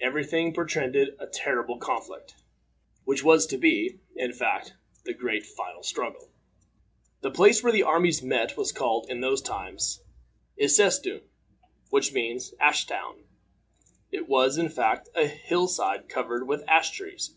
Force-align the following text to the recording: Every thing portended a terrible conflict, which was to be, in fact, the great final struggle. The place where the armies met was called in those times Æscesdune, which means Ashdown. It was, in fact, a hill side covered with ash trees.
Every 0.00 0.24
thing 0.24 0.54
portended 0.54 1.14
a 1.18 1.26
terrible 1.26 1.76
conflict, 1.76 2.34
which 3.04 3.22
was 3.22 3.44
to 3.48 3.58
be, 3.58 3.98
in 4.16 4.32
fact, 4.32 4.72
the 5.04 5.12
great 5.12 5.44
final 5.44 5.82
struggle. 5.82 6.30
The 7.20 7.30
place 7.30 7.62
where 7.62 7.70
the 7.70 7.82
armies 7.82 8.22
met 8.22 8.56
was 8.56 8.72
called 8.72 9.10
in 9.10 9.20
those 9.20 9.42
times 9.42 10.00
Æscesdune, 10.58 11.20
which 11.90 12.14
means 12.14 12.54
Ashdown. 12.58 13.22
It 14.10 14.26
was, 14.26 14.56
in 14.56 14.70
fact, 14.70 15.10
a 15.14 15.26
hill 15.26 15.68
side 15.68 16.08
covered 16.08 16.48
with 16.48 16.64
ash 16.66 16.92
trees. 16.92 17.36